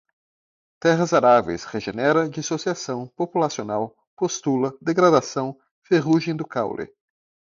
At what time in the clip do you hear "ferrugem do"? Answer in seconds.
5.83-6.43